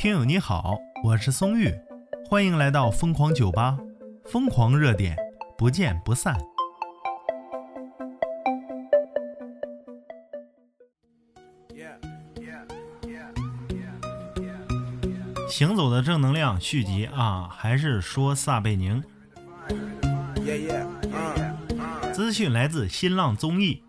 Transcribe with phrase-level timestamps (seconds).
[0.00, 1.70] 听友你好，我是松玉，
[2.26, 3.76] 欢迎来到疯狂酒吧，
[4.24, 5.14] 疯狂热点，
[5.58, 6.34] 不见不散。
[15.50, 19.04] 行走的正能量续集啊，还是说撒贝宁。
[22.10, 23.84] 资讯来自新浪综艺。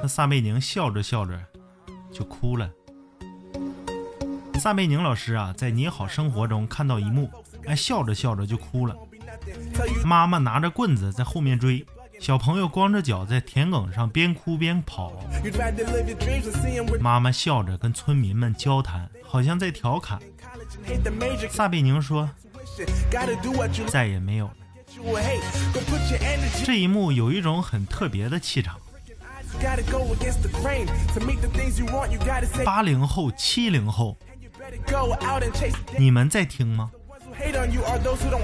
[0.00, 1.36] 那撒贝宁笑着笑着
[2.12, 2.70] 就哭了。
[4.58, 7.30] 撒贝宁老师啊，在《你好生活》中看到一幕，
[7.66, 8.96] 哎，笑着笑着就哭了。
[10.04, 11.84] 妈妈拿着棍子在后面追，
[12.20, 15.12] 小朋友光着脚在田埂上边哭边跑。
[17.00, 20.18] 妈妈笑着跟村民们交谈，好像在调侃。
[21.50, 22.28] 撒贝宁说
[23.86, 24.54] ：“再也没有了。”
[26.64, 28.76] 这一幕有一种很特别的气场。
[32.64, 34.16] 八零后、七零后，
[35.98, 36.90] 你们在听吗？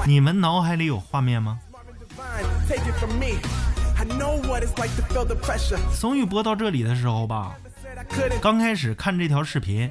[0.07, 1.59] 你们脑海里有画面吗？
[5.93, 7.57] 松玉播到这里的时候吧，
[8.41, 9.91] 刚开始看这条视频，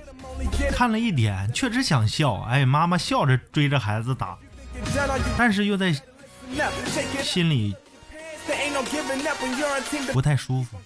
[0.72, 2.42] 看了一点，确实想笑。
[2.44, 4.38] 哎，妈妈笑着追着孩子打，
[5.38, 5.94] 但是又在
[7.22, 7.76] 心里
[10.12, 10.78] 不太舒服。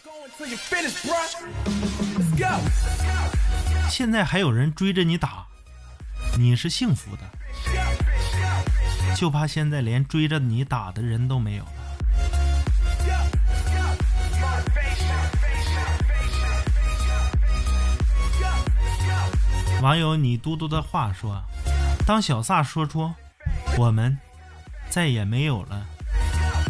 [3.90, 5.46] 现在还有人追着你打，
[6.38, 7.24] 你是幸福的。
[9.16, 11.72] 就怕现在连追着你打的人都没有了。
[19.82, 21.44] 网友你嘟嘟的话说
[22.06, 23.14] ：“当小萨说出
[23.78, 24.18] 我们
[24.90, 25.86] 再也没有了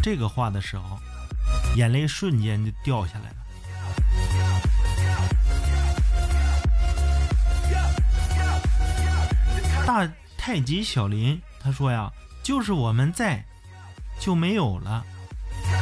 [0.02, 0.98] 这个话的时候，
[1.74, 3.36] 眼泪瞬间就掉下来了。”
[9.88, 13.42] 大太极小林他说呀，就是我们在
[14.20, 15.02] 就没有了。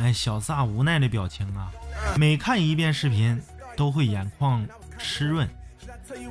[0.01, 1.73] 哎，小萨无奈的表情啊，
[2.17, 3.43] 每看一遍视频
[3.77, 4.65] 都会眼眶
[4.97, 5.49] 湿润。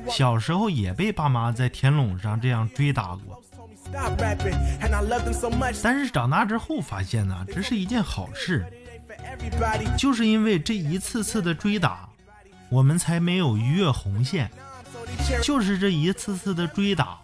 [0.08, 3.42] 小时候也被爸妈在田垄上这样追打过，
[5.82, 8.64] 但是长大之后发现呢，这是一件好事。
[9.98, 12.08] 就是因为这一次次的追打，
[12.70, 14.50] 我们才没有逾越红线。
[15.42, 17.18] 就是这一次次的追打。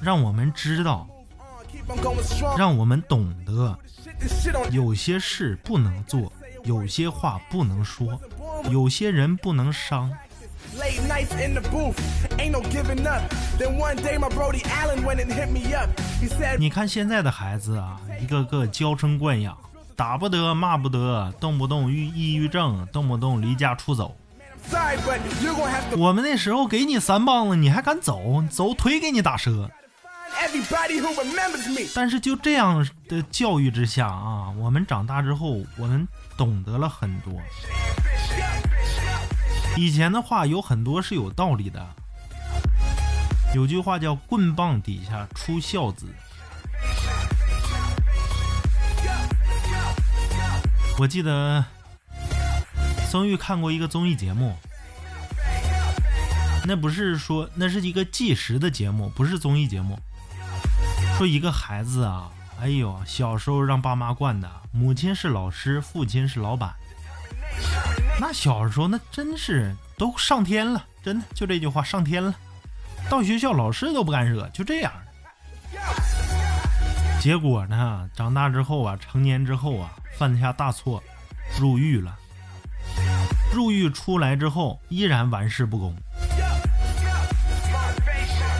[0.00, 1.06] 让我们知道，
[2.56, 3.78] 让我们懂得，
[4.70, 6.32] 有些事不能做，
[6.64, 8.18] 有些话不能说，
[8.70, 10.10] 有些人不能伤。
[16.58, 19.56] 你看现在的孩子啊，一个个娇生惯养，
[19.96, 24.14] 打不得，骂不得，动不动郁抑郁症，动不动离家出走。
[25.96, 28.44] 我们那时候给你三棒子，你还敢走？
[28.50, 29.70] 走腿给你打折。
[30.38, 36.06] Everybody who remembers me 但是就这样的教育之下啊，我们长大之后，我们
[36.36, 37.32] 懂得了很多。
[39.76, 41.86] 以前的话有很多是有道理的，
[43.54, 46.06] 有句话叫“棍棒底下出孝子”。
[50.98, 51.64] 我记得
[53.08, 54.56] 曾玉看过一个综艺节目，
[56.66, 59.98] 那不是说那是一个计时的节目，不是综艺节目。
[61.18, 62.30] 说一个孩子啊，
[62.60, 66.72] 哎呦，小时候让爸妈惯的，母亲是老师，父亲是老板。
[68.20, 72.32] 那小时候那真是都上天了，真的就这句话上天了。
[73.10, 74.92] 到学校老师都不敢惹，就这样。
[77.20, 81.02] 结果呢，长大之后啊，成年之后啊，犯下大错，
[81.58, 82.16] 入狱了。
[83.52, 85.96] 入狱出来之后，依然玩世不恭。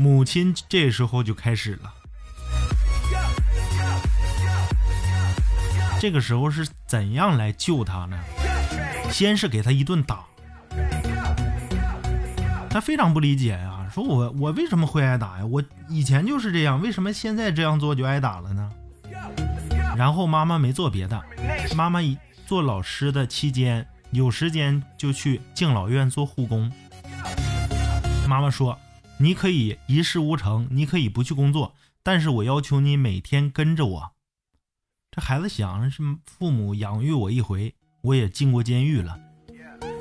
[0.01, 1.95] 母亲这时候就开始了。
[6.01, 8.17] 这个时候是怎样来救他呢？
[9.11, 10.25] 先是给他一顿打，
[12.71, 15.47] 他非常不理解呀，说我我为什么会挨打呀？
[15.47, 18.71] 我以前就是这样，为什么现在这样做就挨打了呢？
[19.97, 21.21] 然后妈妈没做别的，
[21.75, 21.99] 妈妈
[22.47, 26.71] 做老师的期间有时间就去敬老院做护工。
[28.29, 28.79] 妈妈说
[29.19, 31.75] ：“你可以一事无成，你可以不去工作，
[32.05, 34.11] 但是我要求你每天跟着我。”
[35.19, 39.19] 这孩子想是父母养育我一回，我也进过监狱了，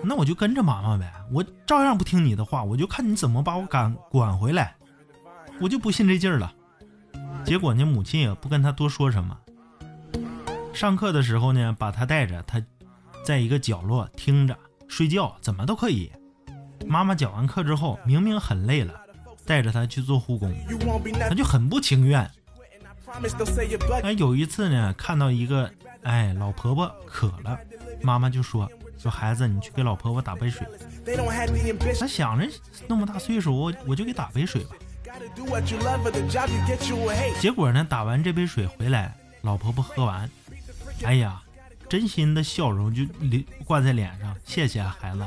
[0.04, 4.76] 那我就跟着妈妈呗，我照样不听你的话，我就看你怎么把我赶管回来，
[5.60, 6.54] 我就不信这劲儿了。
[7.44, 9.36] 结果呢，母亲也不跟他多说什么。
[10.72, 12.62] 上课的时候呢，把他带着，他
[13.26, 14.56] 在一个角落听着
[14.88, 16.12] 睡觉，怎么都可以。
[16.86, 18.94] 妈妈讲完课之后，明明很累了，
[19.48, 20.54] 带着他去做护工，
[21.28, 22.30] 他就很不情愿。
[24.04, 25.72] 哎，有一次呢，看到一个
[26.04, 27.58] 哎老婆婆渴了，
[28.02, 30.68] 妈妈就说说孩子，你去给老婆婆打杯水。
[32.00, 32.48] 他想着
[32.88, 34.76] 那么大岁数，我我就给打杯水吧。
[37.40, 40.30] 结果呢，打完这杯水回来，老婆婆喝完，
[41.04, 41.42] 哎呀，
[41.88, 43.04] 真心的笑容就
[43.66, 45.26] 挂在脸上，谢谢孩子。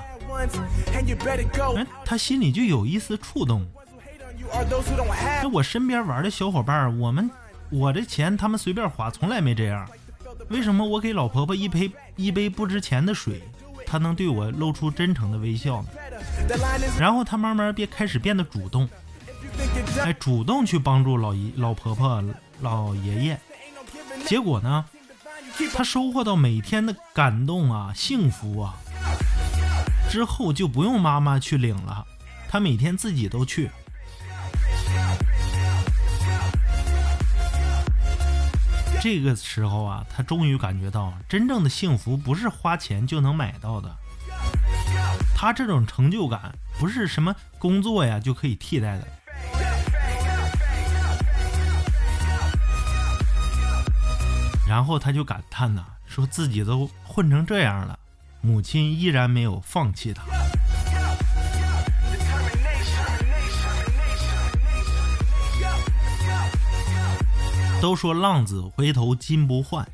[1.77, 3.67] 哎，他心里就有一丝触动。
[5.43, 7.31] 那我身边玩的小伙伴，我们。
[7.71, 9.89] 我的钱他们随便花，从来没这样。
[10.49, 13.43] 为什么我给老婆婆一杯一杯不值钱的水，
[13.87, 15.89] 她能对我露出真诚的微笑呢？
[16.99, 18.89] 然后她慢慢变开始变得主动，
[20.03, 22.23] 哎，主动去帮助老姨、老婆婆、
[22.61, 23.41] 老爷爷。
[24.27, 24.85] 结果呢，
[25.73, 28.75] 她收获到每天的感动啊、幸福啊。
[30.09, 32.05] 之后就不用妈妈去领了，
[32.49, 33.71] 她每天自己都去。
[39.03, 43.97] 这个时候啊，他终于感觉到真正的幸福不是花钱就能买到的。
[45.35, 49.09] 他这种成就感不是什么工作呀就可以替代的。
[54.69, 57.99] 然后他就感叹呐，说自己都混成这样了，
[58.43, 60.23] 母亲依然没有放弃他。
[67.81, 69.89] 都说浪子回头金不换，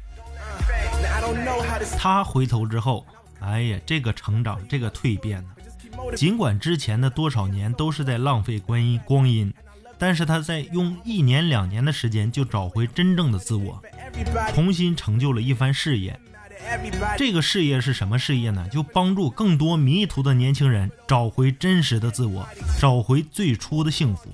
[1.96, 3.06] 他回头之后，
[3.40, 5.50] 哎呀，这个成长，这个蜕变呢，
[6.16, 9.52] 尽管之前的多少年都是在浪费光阴，光阴，
[9.98, 13.80] 但是他在用一年两年的时间就找回真正的自我，
[14.52, 16.18] 重新成就了一番事业。
[17.16, 18.66] 这个事业是什么事业呢？
[18.68, 22.48] 就帮助更多迷途的年轻人找回真实的自我，
[22.80, 24.28] 找回最初的幸福。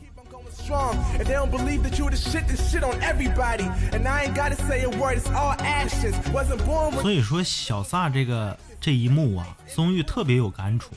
[7.02, 10.94] 所以说，小撒这个这一幕啊，松玉特别有感触，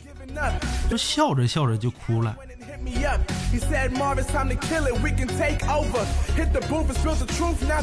[0.89, 2.35] 就笑着笑着就哭了。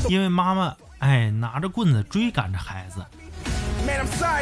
[0.09, 3.05] 因为妈妈哎拿着棍子追赶着孩子，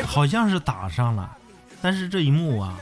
[0.07, 1.37] 好像是打上了，
[1.81, 2.79] 但是这一幕啊，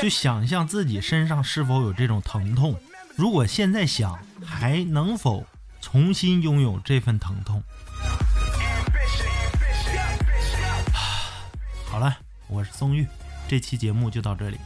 [0.00, 2.74] 就想象自己身上是否有这种疼痛。
[3.20, 5.46] 如果现在想，还能否
[5.82, 7.62] 重新拥有这份疼痛？
[11.84, 13.06] 好了，我是宋玉，
[13.46, 14.56] 这期节目就到这里，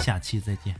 [0.00, 0.74] 下期再见。